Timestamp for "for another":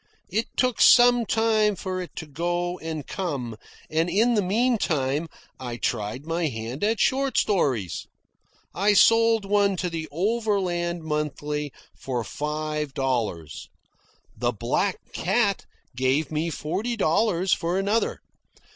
17.53-18.21